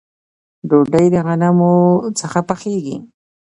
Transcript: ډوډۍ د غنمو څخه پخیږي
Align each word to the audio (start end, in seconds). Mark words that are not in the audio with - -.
ډوډۍ 0.69 1.05
د 1.13 1.15
غنمو 1.25 1.73
څخه 2.19 2.39
پخیږي 2.49 2.95